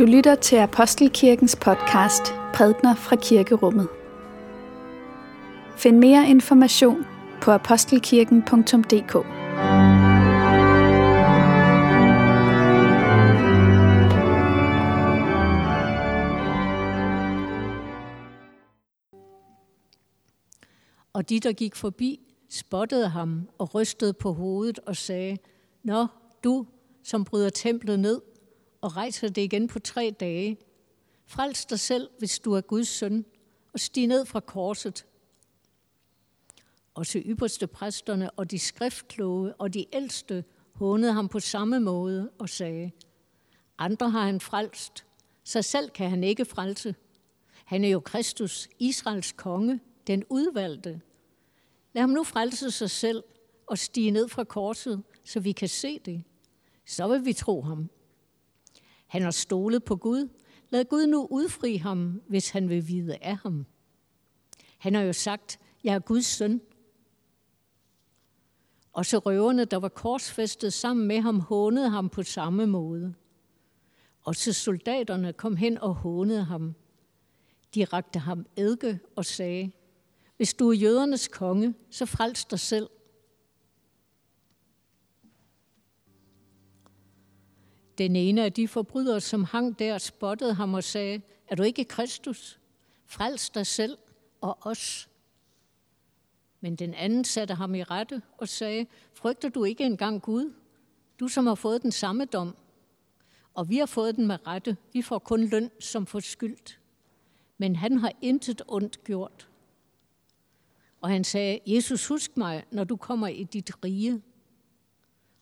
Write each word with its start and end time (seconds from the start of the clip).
Du 0.00 0.04
lytter 0.04 0.34
til 0.34 0.56
Apostelkirkens 0.56 1.56
podcast 1.56 2.22
Prædner 2.54 2.94
fra 2.94 3.16
Kirkerummet. 3.16 3.88
Find 5.76 5.98
mere 5.98 6.28
information 6.28 7.04
på 7.42 7.50
apostelkirken.dk. 7.50 9.14
Og 21.12 21.28
de, 21.28 21.40
der 21.40 21.52
gik 21.52 21.76
forbi, 21.76 22.20
spottede 22.48 23.08
ham 23.08 23.48
og 23.58 23.74
rystede 23.74 24.12
på 24.12 24.32
hovedet 24.32 24.78
og 24.86 24.96
sagde, 24.96 25.38
Nå, 25.82 26.06
du, 26.44 26.66
som 27.02 27.24
bryder 27.24 27.50
templet 27.50 28.00
ned 28.00 28.29
og 28.80 28.96
rejser 28.96 29.28
det 29.28 29.42
igen 29.42 29.68
på 29.68 29.78
tre 29.78 30.14
dage, 30.20 30.58
frels 31.26 31.66
dig 31.66 31.80
selv, 31.80 32.10
hvis 32.18 32.38
du 32.38 32.52
er 32.52 32.60
Guds 32.60 32.88
søn, 32.88 33.24
og 33.72 33.80
stig 33.80 34.06
ned 34.06 34.26
fra 34.26 34.40
korset. 34.40 35.06
Også 36.94 37.18
ypperste 37.18 37.66
præsterne 37.66 38.30
og 38.30 38.50
de 38.50 38.58
skriftkloge 38.58 39.54
og 39.54 39.74
de 39.74 39.86
ældste 39.92 40.44
hånede 40.74 41.12
ham 41.12 41.28
på 41.28 41.40
samme 41.40 41.80
måde 41.80 42.30
og 42.38 42.48
sagde, 42.48 42.90
andre 43.78 44.10
har 44.10 44.26
han 44.26 44.40
frelst, 44.40 45.04
sig 45.44 45.64
selv 45.64 45.90
kan 45.90 46.10
han 46.10 46.24
ikke 46.24 46.44
frelse. 46.44 46.94
Han 47.64 47.84
er 47.84 47.88
jo 47.88 48.00
Kristus, 48.00 48.68
Israels 48.78 49.32
konge, 49.32 49.80
den 50.06 50.24
udvalgte. 50.28 51.00
Lad 51.92 52.02
ham 52.02 52.10
nu 52.10 52.24
frelse 52.24 52.70
sig 52.70 52.90
selv 52.90 53.22
og 53.66 53.78
stige 53.78 54.10
ned 54.10 54.28
fra 54.28 54.44
korset, 54.44 55.02
så 55.24 55.40
vi 55.40 55.52
kan 55.52 55.68
se 55.68 55.98
det. 55.98 56.24
Så 56.86 57.08
vil 57.08 57.24
vi 57.24 57.32
tro 57.32 57.62
ham. 57.62 57.90
Han 59.10 59.22
har 59.22 59.30
stolet 59.30 59.84
på 59.84 59.96
Gud. 59.96 60.28
Lad 60.68 60.84
Gud 60.84 61.06
nu 61.06 61.26
udfri 61.30 61.76
ham, 61.76 62.22
hvis 62.28 62.50
han 62.50 62.68
vil 62.68 62.88
vide 62.88 63.16
af 63.20 63.36
ham. 63.36 63.66
Han 64.78 64.94
har 64.94 65.02
jo 65.02 65.12
sagt, 65.12 65.58
jeg 65.84 65.94
er 65.94 65.98
Guds 65.98 66.26
søn. 66.26 66.60
Og 68.92 69.06
så 69.06 69.18
røverne, 69.18 69.64
der 69.64 69.76
var 69.76 69.88
korsfæstet 69.88 70.72
sammen 70.72 71.06
med 71.06 71.20
ham, 71.20 71.40
hånede 71.40 71.88
ham 71.88 72.08
på 72.08 72.22
samme 72.22 72.66
måde. 72.66 73.14
Og 74.22 74.36
så 74.36 74.52
soldaterne 74.52 75.32
kom 75.32 75.56
hen 75.56 75.78
og 75.78 75.94
hånede 75.94 76.44
ham. 76.44 76.74
De 77.74 77.84
rakte 77.84 78.18
ham 78.18 78.46
edke 78.56 78.98
og 79.16 79.24
sagde, 79.24 79.72
hvis 80.36 80.54
du 80.54 80.68
er 80.68 80.74
jødernes 80.74 81.28
konge, 81.28 81.74
så 81.90 82.06
frels 82.06 82.44
dig 82.44 82.60
selv. 82.60 82.88
Den 88.00 88.16
ene 88.16 88.44
af 88.44 88.52
de 88.52 88.68
forbrydere, 88.68 89.20
som 89.20 89.44
hang 89.44 89.78
der, 89.78 89.98
spottede 89.98 90.54
ham 90.54 90.74
og 90.74 90.84
sagde, 90.84 91.20
er 91.48 91.54
du 91.54 91.62
ikke 91.62 91.84
Kristus? 91.84 92.58
Frels 93.06 93.50
dig 93.50 93.66
selv 93.66 93.98
og 94.40 94.58
os. 94.60 95.08
Men 96.60 96.76
den 96.76 96.94
anden 96.94 97.24
satte 97.24 97.54
ham 97.54 97.74
i 97.74 97.82
rette 97.82 98.22
og 98.38 98.48
sagde, 98.48 98.86
frygter 99.14 99.48
du 99.48 99.64
ikke 99.64 99.84
engang 99.84 100.22
Gud? 100.22 100.52
Du 101.20 101.28
som 101.28 101.46
har 101.46 101.54
fået 101.54 101.82
den 101.82 101.92
samme 101.92 102.24
dom. 102.24 102.56
Og 103.54 103.68
vi 103.68 103.76
har 103.76 103.86
fået 103.86 104.16
den 104.16 104.26
med 104.26 104.46
rette. 104.46 104.76
Vi 104.92 105.02
får 105.02 105.18
kun 105.18 105.44
løn 105.44 105.70
som 105.80 106.06
forskyldt. 106.06 106.80
Men 107.58 107.76
han 107.76 107.98
har 107.98 108.12
intet 108.22 108.62
ondt 108.68 109.04
gjort. 109.04 109.48
Og 111.00 111.08
han 111.08 111.24
sagde, 111.24 111.60
Jesus, 111.66 112.06
husk 112.06 112.36
mig, 112.36 112.64
når 112.70 112.84
du 112.84 112.96
kommer 112.96 113.28
i 113.28 113.44
dit 113.44 113.84
rige. 113.84 114.22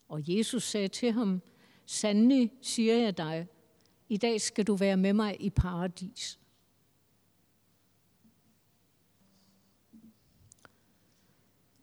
Og 0.09 0.23
Jesus 0.27 0.65
sagde 0.65 0.89
til 0.89 1.13
ham, 1.13 1.43
Sandelig 1.91 2.53
siger 2.63 2.95
jeg 2.95 3.17
dig, 3.17 3.47
i 4.09 4.17
dag 4.17 4.41
skal 4.41 4.65
du 4.65 4.75
være 4.75 4.97
med 4.97 5.13
mig 5.13 5.37
i 5.41 5.51
paradis. 5.51 6.39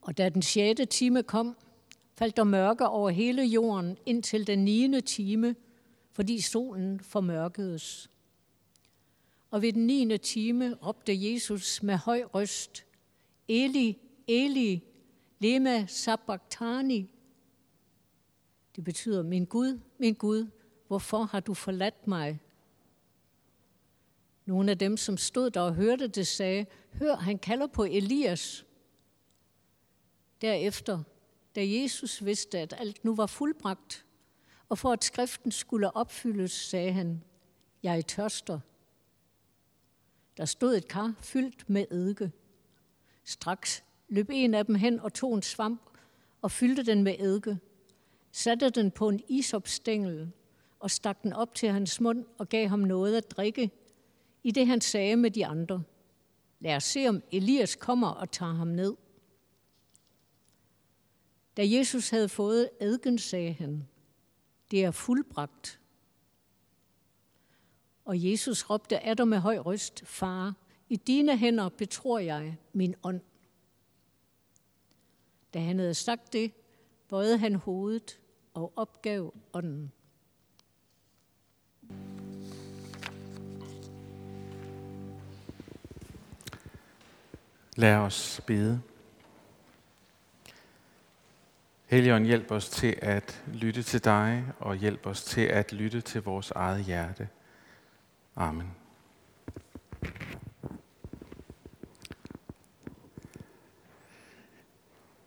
Og 0.02 0.18
da 0.18 0.30
den 0.30 0.42
sjette 0.42 0.86
time 0.86 1.24
kom, 1.24 1.58
faldt 2.14 2.38
der 2.38 2.44
mørke 2.44 2.88
over 2.88 3.10
hele 3.10 3.44
jorden 3.44 3.98
indtil 4.06 4.48
den 4.48 4.66
niende 4.66 5.02
time, 5.02 5.56
fordi 6.12 6.42
solen 6.42 7.00
formørkedes. 7.00 8.10
Og 9.52 9.62
ved 9.62 9.74
den 9.74 9.88
niende 9.88 10.18
time 10.18 10.74
råbte 10.74 11.32
Jesus 11.34 11.84
med 11.84 11.96
høj 11.96 12.24
røst, 12.24 12.86
Eli, 13.48 13.98
Eli, 14.28 14.84
lema 15.40 15.86
sabachthani. 15.86 17.10
Det 18.76 18.84
betyder, 18.84 19.24
min 19.24 19.46
Gud, 19.46 19.80
min 20.00 20.14
Gud, 20.14 20.48
hvorfor 20.88 21.24
har 21.24 21.40
du 21.40 21.54
forladt 21.54 22.08
mig? 22.08 22.40
Nogle 24.46 24.72
af 24.72 24.78
dem, 24.78 24.98
som 24.98 25.18
stod 25.18 25.50
der 25.50 25.62
og 25.62 25.76
hørte 25.76 26.08
det, 26.08 26.28
sagde, 26.28 26.66
hør, 26.94 27.16
han 27.16 27.40
kalder 27.40 27.68
på 27.68 27.84
Elias. 27.84 28.66
Derefter, 30.42 31.04
da 31.56 31.68
Jesus 31.68 32.26
vidste, 32.26 32.60
at 32.60 32.74
alt 32.78 33.04
nu 33.04 33.16
var 33.16 33.26
fuldbragt, 33.26 34.06
og 34.70 34.78
for 34.78 34.92
at 34.92 35.04
skriften 35.04 35.52
skulle 35.52 35.96
opfyldes, 35.96 36.52
sagde 36.52 36.92
han, 36.92 37.24
jeg 37.84 38.08
tørster. 38.08 38.60
Der 40.38 40.46
stod 40.46 40.78
et 40.78 40.88
kar 40.88 41.14
fyldt 41.20 41.70
med 41.70 41.86
eddike. 41.92 42.32
Straks 43.24 43.84
løb 44.10 44.30
en 44.30 44.54
af 44.54 44.66
dem 44.66 44.76
hen 44.76 45.00
og 45.00 45.14
tog 45.14 45.36
en 45.36 45.42
svamp 45.42 45.82
og 46.42 46.52
fyldte 46.52 46.84
den 46.84 47.04
med 47.04 47.16
eddike, 47.20 47.60
satte 48.36 48.70
den 48.70 48.92
på 48.92 49.10
en 49.10 49.22
isopstængel 49.28 50.32
og 50.80 50.92
stak 50.92 51.24
den 51.24 51.34
op 51.34 51.56
til 51.56 51.70
hans 51.70 52.02
mund 52.02 52.26
og 52.38 52.50
gav 52.50 52.68
ham 52.68 52.80
noget 52.80 53.18
at 53.18 53.32
drikke, 53.32 53.72
i 54.44 54.52
det 54.52 54.68
han 54.68 54.82
sagde 54.82 55.16
med 55.16 55.32
de 55.32 55.46
andre. 55.46 55.84
Lad 56.60 56.76
os 56.76 56.84
se, 56.84 57.08
om 57.08 57.22
Elias 57.32 57.76
kommer 57.76 58.08
og 58.08 58.32
tager 58.32 58.54
ham 58.54 58.68
ned. 58.68 58.96
Da 61.58 61.62
Jesus 61.66 62.10
havde 62.10 62.30
fået 62.30 62.70
adgen, 62.80 63.18
sagde 63.18 63.54
han, 63.54 63.88
det 64.72 64.84
er 64.84 64.92
fuldbragt. 64.92 65.80
Og 68.06 68.32
Jesus 68.32 68.70
råbte 68.70 69.00
af 69.00 69.28
med 69.28 69.38
høj 69.38 69.58
røst, 69.58 70.06
Far, 70.06 70.54
i 70.90 70.96
dine 70.96 71.38
hænder 71.38 71.70
betror 71.70 72.20
jeg 72.20 72.58
min 72.74 72.96
ånd. 73.04 73.22
Da 75.54 75.60
han 75.60 75.80
havde 75.80 75.94
sagt 75.94 76.34
det, 76.34 76.52
bøjede 77.08 77.38
han 77.38 77.56
hovedet 77.56 78.20
og 78.56 78.74
opgav 78.76 79.34
ånden. 79.54 79.92
Lad 87.76 87.96
os 87.96 88.42
bede. 88.48 88.82
Helligånd, 91.86 92.26
hjælp 92.26 92.52
os 92.52 92.70
til 92.70 93.00
at 93.02 93.44
lytte 93.48 93.84
til 93.84 94.04
dig, 94.04 94.46
og 94.60 94.76
hjælp 94.76 95.06
os 95.06 95.24
til 95.24 95.42
at 95.42 95.74
lytte 95.74 96.02
til 96.02 96.22
vores 96.22 96.52
eget 96.52 96.84
hjerte. 96.84 97.30
Amen. 98.36 98.76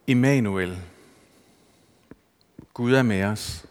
Immanuel. 0.06 0.78
Gud 2.78 2.92
er 2.92 3.02
med 3.02 3.24
os. 3.24 3.66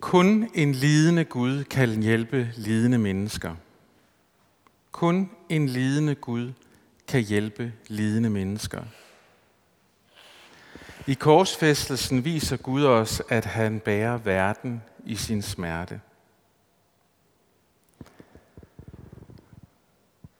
Kun 0.00 0.50
en 0.54 0.72
lidende 0.72 1.24
Gud 1.24 1.64
kan 1.64 2.02
hjælpe 2.02 2.52
lidende 2.56 2.98
mennesker. 2.98 3.54
Kun 4.92 5.30
en 5.48 5.68
lidende 5.68 6.14
Gud 6.14 6.52
kan 7.08 7.22
hjælpe 7.22 7.72
lidende 7.88 8.30
mennesker. 8.30 8.82
I 11.06 11.14
korsfæstelsen 11.14 12.24
viser 12.24 12.56
Gud 12.56 12.84
os, 12.84 13.22
at 13.28 13.44
han 13.44 13.80
bærer 13.80 14.18
verden 14.18 14.82
i 15.04 15.16
sin 15.16 15.42
smerte. 15.42 16.00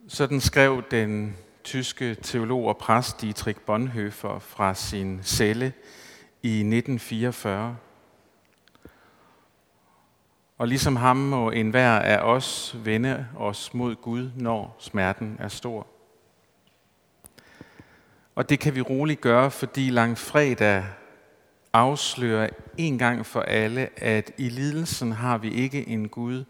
Sådan 0.09 0.41
skrev 0.41 0.83
den 0.91 1.37
tyske 1.71 2.15
teolog 2.15 2.67
og 2.67 2.77
præst 2.77 3.21
Dietrich 3.21 3.61
Bonhoeffer 3.61 4.39
fra 4.39 4.75
sin 4.75 5.21
celle 5.23 5.73
i 6.43 6.49
1944. 6.49 7.77
Og 10.59 10.69
ligesom 10.69 10.97
ham 10.97 11.17
må 11.17 11.51
enhver 11.51 11.99
af 11.99 12.19
os 12.19 12.77
vende 12.85 13.27
os 13.37 13.75
mod 13.75 13.95
Gud, 13.95 14.31
når 14.37 14.77
smerten 14.79 15.37
er 15.41 15.49
stor. 15.49 15.87
Og 18.35 18.49
det 18.49 18.61
kan 18.61 18.75
vi 18.75 18.81
roligt 18.81 19.21
gøre, 19.21 19.51
fordi 19.51 19.91
langfredag 19.91 20.85
afslører 21.73 22.49
en 22.79 22.99
gang 22.99 23.27
for 23.27 23.41
alle, 23.41 23.89
at 23.97 24.33
i 24.39 24.49
lidelsen 24.49 25.13
har 25.13 25.39
vi 25.39 25.51
ikke 25.51 25.89
en 25.89 26.09
Gud, 26.09 26.45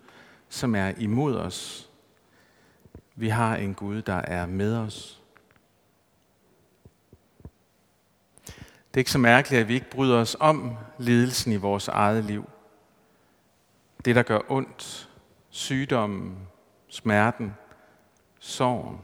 som 0.49 0.75
er 0.75 0.93
imod 0.99 1.37
os, 1.37 1.90
vi 3.21 3.29
har 3.29 3.57
en 3.57 3.75
Gud, 3.75 4.03
der 4.03 4.15
er 4.15 4.47
med 4.47 4.77
os. 4.77 5.23
Det 8.89 8.97
er 8.97 8.99
ikke 8.99 9.11
så 9.11 9.19
mærkeligt, 9.19 9.61
at 9.61 9.69
vi 9.69 9.75
ikke 9.75 9.91
bryder 9.91 10.21
os 10.21 10.37
om 10.41 10.77
lidelsen 10.99 11.53
i 11.53 11.57
vores 11.57 11.89
eget 11.89 12.25
liv. 12.25 12.51
Det, 14.05 14.17
der 14.17 14.23
gør 14.23 14.41
ondt, 14.49 15.09
sygdommen, 15.51 16.39
smerten, 16.89 17.55
sorgen. 18.39 18.99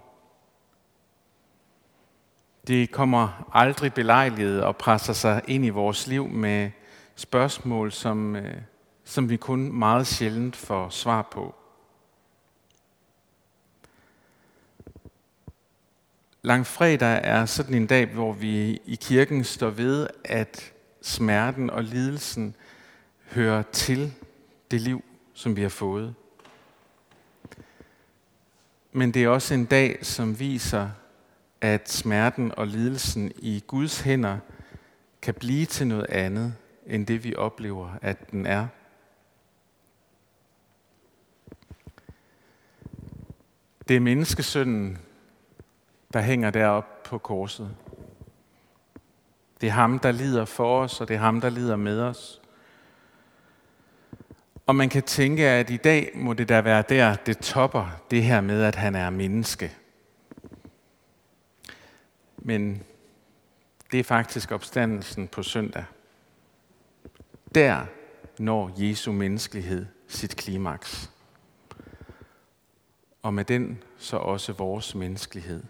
Det 2.66 2.90
kommer 2.90 3.50
aldrig 3.52 3.94
belejligt 3.94 4.60
og 4.60 4.76
presser 4.76 5.12
sig 5.12 5.42
ind 5.48 5.64
i 5.64 5.70
vores 5.70 6.06
liv 6.06 6.28
med 6.28 6.70
spørgsmål, 7.14 7.92
som, 7.92 8.36
øh, 8.36 8.60
som 9.04 9.30
vi 9.30 9.36
kun 9.36 9.72
meget 9.72 10.06
sjældent 10.06 10.56
får 10.56 10.88
svar 10.88 11.22
på. 11.22 11.54
Langfredag 16.46 17.20
er 17.24 17.46
sådan 17.46 17.74
en 17.74 17.86
dag, 17.86 18.06
hvor 18.06 18.32
vi 18.32 18.80
i 18.84 18.94
kirken 19.00 19.44
står 19.44 19.70
ved, 19.70 20.06
at 20.24 20.72
smerten 21.02 21.70
og 21.70 21.84
lidelsen 21.84 22.56
hører 23.30 23.62
til 23.62 24.12
det 24.70 24.80
liv, 24.80 25.04
som 25.34 25.56
vi 25.56 25.62
har 25.62 25.68
fået. 25.68 26.14
Men 28.92 29.14
det 29.14 29.24
er 29.24 29.28
også 29.28 29.54
en 29.54 29.64
dag, 29.64 29.98
som 30.02 30.40
viser, 30.40 30.90
at 31.60 31.90
smerten 31.90 32.52
og 32.56 32.66
lidelsen 32.66 33.32
i 33.36 33.64
Guds 33.66 34.00
hænder 34.00 34.38
kan 35.22 35.34
blive 35.34 35.66
til 35.66 35.86
noget 35.86 36.06
andet, 36.06 36.54
end 36.86 37.06
det 37.06 37.24
vi 37.24 37.34
oplever, 37.34 37.98
at 38.02 38.30
den 38.30 38.46
er. 38.46 38.66
Det 43.88 43.96
er 43.96 44.00
menneskesynden, 44.00 44.98
der 46.12 46.20
hænger 46.20 46.50
deroppe 46.50 47.08
på 47.08 47.18
korset. 47.18 47.76
Det 49.60 49.66
er 49.66 49.72
ham, 49.72 49.98
der 49.98 50.12
lider 50.12 50.44
for 50.44 50.80
os, 50.80 51.00
og 51.00 51.08
det 51.08 51.14
er 51.14 51.20
ham, 51.20 51.40
der 51.40 51.50
lider 51.50 51.76
med 51.76 52.00
os. 52.00 52.40
Og 54.66 54.76
man 54.76 54.88
kan 54.88 55.02
tænke, 55.02 55.48
at 55.48 55.70
i 55.70 55.76
dag 55.76 56.10
må 56.14 56.32
det 56.32 56.48
da 56.48 56.60
være 56.60 56.84
der, 56.88 57.14
det 57.14 57.38
topper 57.38 57.88
det 58.10 58.24
her 58.24 58.40
med, 58.40 58.62
at 58.62 58.74
han 58.74 58.94
er 58.94 59.10
menneske. 59.10 59.76
Men 62.38 62.82
det 63.92 64.00
er 64.00 64.04
faktisk 64.04 64.52
opstandelsen 64.52 65.28
på 65.28 65.42
søndag. 65.42 65.84
Der 67.54 67.86
når 68.38 68.72
Jesu 68.76 69.12
menneskelighed 69.12 69.86
sit 70.08 70.36
klimaks. 70.36 71.10
Og 73.22 73.34
med 73.34 73.44
den 73.44 73.82
så 73.98 74.16
også 74.16 74.52
vores 74.52 74.94
menneskelighed. 74.94 75.62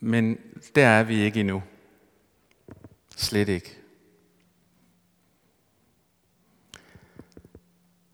Men 0.00 0.38
der 0.74 0.86
er 0.86 1.02
vi 1.02 1.20
ikke 1.20 1.40
endnu. 1.40 1.62
Slet 3.16 3.48
ikke. 3.48 3.76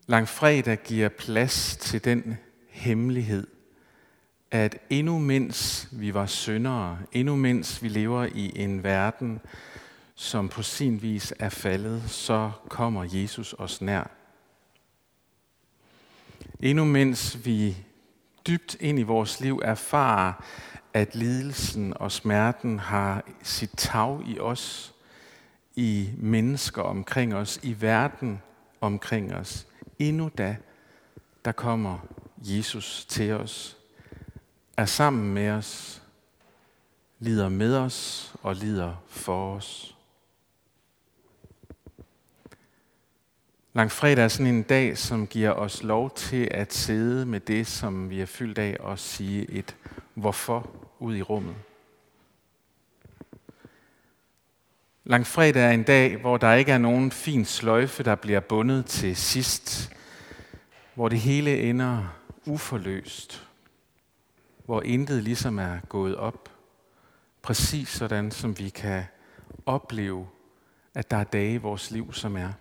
Langfredag 0.07 0.83
giver 0.83 1.09
plads 1.09 1.77
til 1.77 2.05
den 2.05 2.37
hemmelighed, 2.69 3.47
at 4.51 4.77
endnu 4.89 5.19
mens 5.19 5.87
vi 5.91 6.13
var 6.13 6.25
syndere, 6.25 6.99
endnu 7.11 7.35
mens 7.35 7.83
vi 7.83 7.87
lever 7.87 8.23
i 8.23 8.51
en 8.55 8.83
verden, 8.83 9.39
som 10.15 10.49
på 10.49 10.61
sin 10.61 11.01
vis 11.01 11.33
er 11.39 11.49
faldet, 11.49 12.09
så 12.09 12.51
kommer 12.69 13.07
Jesus 13.11 13.55
os 13.57 13.81
nær. 13.81 14.11
Endnu 16.59 16.85
mens 16.85 17.45
vi 17.45 17.77
dybt 18.47 18.77
ind 18.79 18.99
i 18.99 19.03
vores 19.03 19.39
liv 19.39 19.61
erfarer, 19.63 20.33
at 20.97 21.15
lidelsen 21.15 21.97
og 21.97 22.11
smerten 22.11 22.79
har 22.79 23.23
sit 23.43 23.71
tag 23.77 24.21
i 24.25 24.39
os, 24.39 24.93
i 25.75 26.09
mennesker 26.17 26.81
omkring 26.81 27.35
os, 27.35 27.59
i 27.63 27.81
verden 27.81 28.41
omkring 28.81 29.33
os. 29.35 29.67
Endnu 29.99 30.31
da, 30.37 30.57
der 31.45 31.51
kommer 31.51 31.99
Jesus 32.39 33.05
til 33.09 33.33
os, 33.33 33.77
er 34.77 34.85
sammen 34.85 35.33
med 35.33 35.49
os, 35.49 36.01
lider 37.19 37.49
med 37.49 37.75
os 37.75 38.33
og 38.43 38.55
lider 38.55 38.95
for 39.07 39.55
os. 39.55 39.95
Langfredag 43.73 44.23
er 44.23 44.27
sådan 44.27 44.53
en 44.53 44.63
dag, 44.63 44.97
som 44.97 45.27
giver 45.27 45.51
os 45.51 45.83
lov 45.83 46.11
til 46.15 46.47
at 46.51 46.73
sidde 46.73 47.25
med 47.25 47.39
det, 47.39 47.67
som 47.67 48.09
vi 48.09 48.21
er 48.21 48.25
fyldt 48.25 48.57
af, 48.57 48.77
og 48.79 48.99
sige 48.99 49.51
et 49.51 49.75
hvorfor 50.13 50.86
ud 50.99 51.15
i 51.15 51.21
rummet. 51.21 51.55
Langfredag 55.03 55.63
er 55.63 55.71
en 55.71 55.83
dag, 55.83 56.17
hvor 56.17 56.37
der 56.37 56.53
ikke 56.53 56.71
er 56.71 56.77
nogen 56.77 57.11
fin 57.11 57.45
sløjfe, 57.45 58.03
der 58.03 58.15
bliver 58.15 58.39
bundet 58.39 58.85
til 58.85 59.15
sidst. 59.15 59.93
Hvor 60.95 61.09
det 61.09 61.19
hele 61.19 61.61
ender 61.61 62.15
uforløst. 62.45 63.47
Hvor 64.65 64.81
intet 64.81 65.23
ligesom 65.23 65.59
er 65.59 65.79
gået 65.89 66.15
op. 66.15 66.49
Præcis 67.41 67.89
sådan, 67.89 68.31
som 68.31 68.59
vi 68.59 68.69
kan 68.69 69.03
opleve, 69.65 70.27
at 70.93 71.11
der 71.11 71.17
er 71.17 71.23
dage 71.23 71.53
i 71.53 71.57
vores 71.57 71.91
liv, 71.91 72.13
som 72.13 72.35
er. 72.35 72.51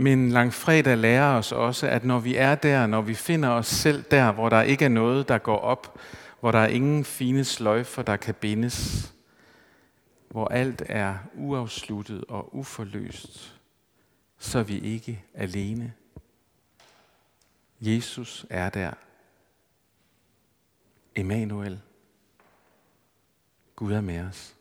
Men 0.00 0.30
langfredag 0.30 0.98
lærer 0.98 1.38
os 1.38 1.52
også, 1.52 1.86
at 1.86 2.04
når 2.04 2.18
vi 2.18 2.36
er 2.36 2.54
der, 2.54 2.86
når 2.86 3.00
vi 3.00 3.14
finder 3.14 3.48
os 3.48 3.66
selv 3.66 4.04
der, 4.10 4.32
hvor 4.32 4.48
der 4.48 4.62
ikke 4.62 4.84
er 4.84 4.88
noget, 4.88 5.28
der 5.28 5.38
går 5.38 5.58
op, 5.58 5.98
hvor 6.40 6.52
der 6.52 6.58
er 6.58 6.66
ingen 6.66 7.04
fine 7.04 7.44
sløjfer, 7.44 8.02
der 8.02 8.16
kan 8.16 8.34
bindes, 8.34 9.12
hvor 10.28 10.48
alt 10.48 10.82
er 10.86 11.18
uafsluttet 11.34 12.24
og 12.28 12.56
uforløst, 12.56 13.60
så 14.38 14.58
er 14.58 14.62
vi 14.62 14.78
ikke 14.78 15.24
alene. 15.34 15.92
Jesus 17.80 18.46
er 18.50 18.70
der. 18.70 18.92
Emmanuel. 21.16 21.80
Gud 23.76 23.92
er 23.92 24.00
med 24.00 24.20
os. 24.20 24.54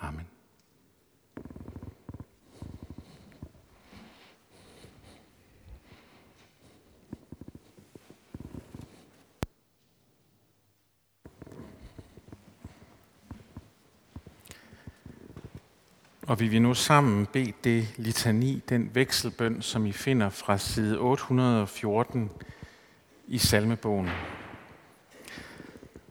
Amen. 0.00 0.31
Og 16.32 16.40
vi 16.40 16.48
vil 16.48 16.62
nu 16.62 16.74
sammen 16.74 17.26
bede 17.26 17.52
det 17.64 17.94
litani, 17.96 18.62
den 18.68 18.94
vekselbøn, 18.94 19.62
som 19.62 19.86
I 19.86 19.92
finder 19.92 20.30
fra 20.30 20.58
side 20.58 20.98
814 20.98 22.30
i 23.26 23.38
salmebogen. 23.38 24.08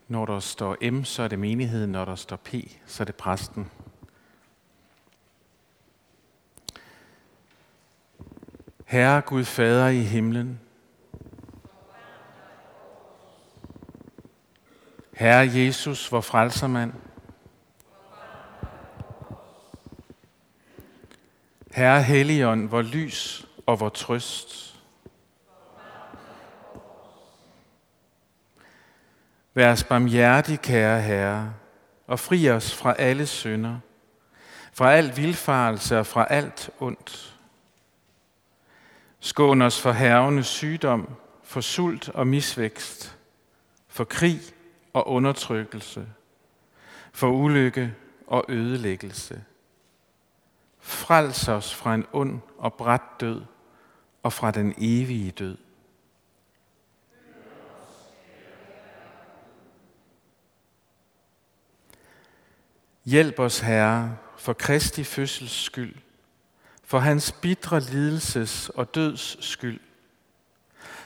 Når 0.08 0.26
der 0.26 0.40
står 0.40 0.92
M, 0.92 1.04
så 1.04 1.24
er 1.24 1.28
det 1.28 1.40
menigheden. 1.40 1.92
Når 1.92 2.06
der 2.06 2.16
står 2.16 2.36
P, 2.36 2.54
så 2.86 3.04
er 3.04 3.06
det 3.06 3.16
præsten. 3.16 3.72
Herre 8.86 9.22
Gud 9.22 9.44
Fader 9.44 9.88
i 9.88 10.02
himlen, 10.02 10.60
Herre 15.14 15.50
Jesus, 15.54 16.12
vor 16.12 16.22
frelsermand, 16.22 16.94
Herre 21.82 22.04
Helligånd, 22.04 22.68
hvor 22.68 22.82
lys 22.82 23.46
og 23.66 23.78
hvor 23.78 23.90
trøst. 23.90 24.76
Vær 29.54 29.72
os 29.72 29.84
barmhjertig, 29.84 30.60
kære 30.62 31.02
Herre, 31.02 31.54
og 32.08 32.20
fri 32.20 32.50
os 32.50 32.76
fra 32.76 32.96
alle 32.98 33.26
synder, 33.26 33.80
fra 34.74 34.94
al 34.94 35.18
vilfarelse 35.18 36.00
og 36.00 36.08
fra 36.08 36.28
alt 36.30 36.70
ondt. 36.80 37.38
Skån 39.20 39.62
os 39.62 39.82
for 39.82 39.92
herrenes 39.92 40.48
sygdom, 40.48 41.10
for 41.44 41.62
sult 41.62 42.10
og 42.10 42.28
misvækst, 42.28 43.18
for 43.88 44.04
krig 44.04 44.40
og 44.94 45.08
undertrykkelse, 45.08 46.08
for 47.12 47.28
ulykke 47.28 47.94
og 48.28 48.46
ødelæggelse. 48.50 49.44
Frels 50.82 51.48
os 51.48 51.76
fra 51.76 51.96
en 51.96 52.06
ond 52.14 52.40
og 52.58 52.74
bræt 52.74 53.02
død 53.20 53.42
og 54.24 54.34
fra 54.34 54.52
den 54.52 54.74
evige 54.78 55.32
død. 55.32 55.58
Hjælp 63.06 63.40
os, 63.40 63.60
Herre, 63.60 64.18
for 64.38 64.54
Kristi 64.54 65.04
fødsels 65.04 65.64
skyld, 65.64 65.96
for 66.84 67.00
hans 67.00 67.32
bitre 67.32 67.80
lidelses 67.80 68.70
og 68.70 68.96
døds 68.96 69.46
skyld, 69.46 69.80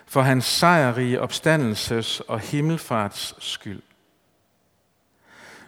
for 0.05 0.21
hans 0.21 0.45
sejrige 0.45 1.21
opstandelses 1.21 2.19
og 2.19 2.39
himmelfarts 2.39 3.35
skyld. 3.45 3.81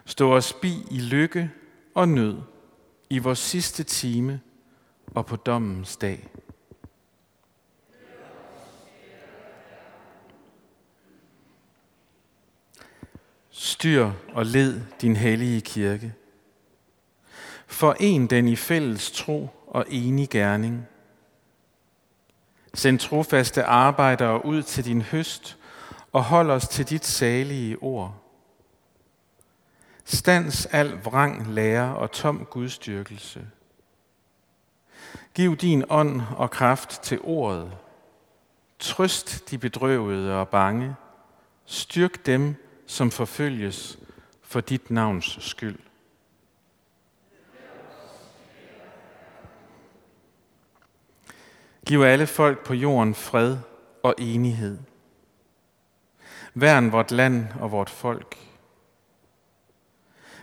Stå 0.06 0.36
os 0.36 0.54
bi 0.54 0.74
i 0.92 1.00
lykke 1.00 1.52
og 1.96 2.10
nød 2.10 2.38
i 3.10 3.18
vores 3.18 3.40
sidste 3.40 3.84
time 3.84 4.42
og 5.16 5.26
på 5.26 5.36
dommens 5.36 5.98
dag. 5.98 6.28
Styr 13.50 14.12
og 14.34 14.46
led 14.46 14.82
din 15.02 15.16
hellige 15.16 15.62
kirke. 15.62 16.14
Foren 17.68 18.28
den 18.28 18.48
i 18.48 18.56
fælles 18.56 19.12
tro 19.12 19.50
og 19.68 19.86
enig 19.90 20.30
gerning. 20.30 20.88
Send 22.74 23.00
trofaste 23.00 23.64
arbejdere 23.64 24.46
ud 24.46 24.64
til 24.64 24.86
din 24.86 25.02
høst 25.02 25.58
og 26.12 26.24
hold 26.24 26.52
os 26.52 26.68
til 26.68 26.90
dit 26.90 27.06
salige 27.06 27.78
ord. 27.84 28.27
Stands 30.10 30.66
al 30.66 31.00
vrang 31.04 31.48
lære 31.48 31.96
og 31.96 32.12
tom 32.12 32.46
gudstyrkelse. 32.46 33.48
Giv 35.34 35.56
din 35.56 35.84
ånd 35.90 36.22
og 36.38 36.52
kraft 36.52 36.90
til 36.90 37.20
ordet. 37.24 37.72
Trøst 38.80 39.50
de 39.50 39.58
bedrøvede 39.58 40.40
og 40.40 40.50
bange. 40.50 40.96
Styrk 41.66 42.26
dem, 42.26 42.56
som 42.86 43.12
forfølges 43.12 44.00
for 44.42 44.62
dit 44.62 44.92
navns 44.92 45.38
skyld. 45.40 45.80
Giv 51.86 52.02
alle 52.02 52.28
folk 52.28 52.66
på 52.66 52.74
jorden 52.74 53.16
fred 53.16 53.58
og 54.04 54.16
enighed. 54.18 54.78
Værn 56.54 56.92
vort 56.92 57.12
land 57.12 57.46
og 57.60 57.72
vort 57.72 57.90
folk. 57.90 58.47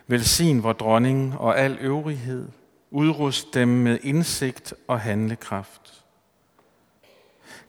Velsign 0.07 0.63
vor 0.63 0.73
dronning 0.73 1.39
og 1.39 1.59
al 1.59 1.79
øvrighed. 1.81 2.49
Udrust 2.91 3.55
dem 3.55 3.69
med 3.69 3.99
indsigt 4.03 4.75
og 4.89 5.01
handlekraft. 5.01 6.05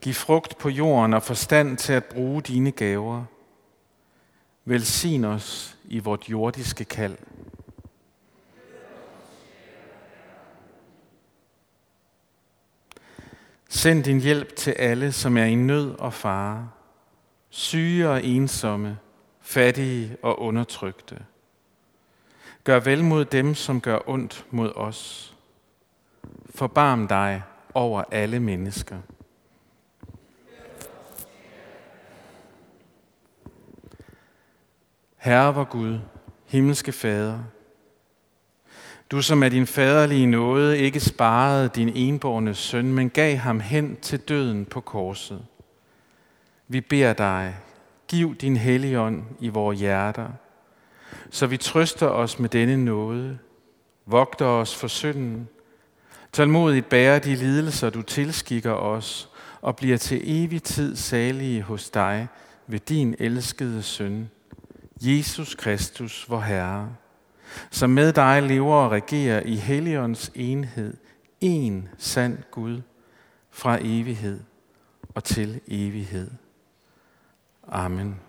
Giv 0.00 0.14
frugt 0.14 0.58
på 0.58 0.68
jorden 0.68 1.14
og 1.14 1.22
forstand 1.22 1.76
til 1.76 1.92
at 1.92 2.04
bruge 2.04 2.42
dine 2.42 2.70
gaver. 2.70 3.24
Velsign 4.64 5.24
os 5.24 5.76
i 5.84 5.98
vort 5.98 6.28
jordiske 6.28 6.84
kald. 6.84 7.16
Send 13.68 14.04
din 14.04 14.20
hjælp 14.20 14.56
til 14.56 14.70
alle, 14.70 15.12
som 15.12 15.36
er 15.36 15.44
i 15.44 15.54
nød 15.54 15.94
og 15.98 16.14
fare, 16.14 16.70
syge 17.50 18.08
og 18.08 18.24
ensomme, 18.24 18.98
fattige 19.40 20.16
og 20.22 20.40
undertrykte. 20.40 21.24
Gør 22.66 22.80
vel 22.80 23.04
mod 23.04 23.24
dem, 23.24 23.54
som 23.54 23.80
gør 23.80 23.98
ondt 24.06 24.46
mod 24.50 24.72
os. 24.76 25.34
Forbarm 26.54 27.08
dig 27.08 27.42
over 27.74 28.02
alle 28.10 28.40
mennesker. 28.40 28.96
Herre 35.16 35.54
vor 35.54 35.64
Gud, 35.64 35.98
himmelske 36.46 36.92
Fader, 36.92 37.38
du 39.10 39.22
som 39.22 39.42
er 39.42 39.48
din 39.48 39.66
faderlige 39.66 40.26
nåde 40.26 40.78
ikke 40.78 41.00
sparede 41.00 41.68
din 41.68 41.88
enborne 41.94 42.54
søn, 42.54 42.92
men 42.92 43.10
gav 43.10 43.36
ham 43.36 43.60
hen 43.60 43.96
til 43.96 44.20
døden 44.20 44.64
på 44.64 44.80
korset. 44.80 45.46
Vi 46.68 46.80
beder 46.80 47.12
dig, 47.12 47.56
giv 48.08 48.34
din 48.34 48.56
helligånd 48.56 49.24
i 49.40 49.48
vores 49.48 49.80
hjerter, 49.80 50.28
så 51.30 51.46
vi 51.46 51.56
trøster 51.56 52.06
os 52.06 52.38
med 52.38 52.48
denne 52.48 52.84
nåde, 52.84 53.38
vogter 54.06 54.46
os 54.46 54.74
for 54.74 54.88
synden, 54.88 55.48
tålmodigt 56.32 56.88
bærer 56.88 57.18
de 57.18 57.34
lidelser, 57.34 57.90
du 57.90 58.02
tilskikker 58.02 58.72
os, 58.72 59.30
og 59.60 59.76
bliver 59.76 59.96
til 59.96 60.20
evig 60.24 60.62
tid 60.62 60.96
salige 60.96 61.62
hos 61.62 61.90
dig 61.90 62.28
ved 62.66 62.78
din 62.78 63.14
elskede 63.18 63.82
søn, 63.82 64.30
Jesus 65.00 65.54
Kristus, 65.54 66.26
vor 66.28 66.40
Herre 66.40 66.88
som 67.70 67.90
med 67.90 68.12
dig 68.12 68.42
lever 68.42 68.74
og 68.74 68.90
regerer 68.90 69.40
i 69.40 69.56
Helligåndens 69.56 70.32
enhed, 70.34 70.96
en 71.40 71.88
sand 71.98 72.38
Gud, 72.50 72.82
fra 73.50 73.78
evighed 73.80 74.40
og 75.14 75.24
til 75.24 75.60
evighed. 75.68 76.30
Amen. 77.68 78.20